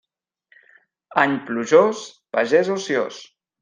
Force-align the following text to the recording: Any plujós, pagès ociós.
Any 1.25 1.37
plujós, 1.51 2.03
pagès 2.35 2.77
ociós. 2.81 3.27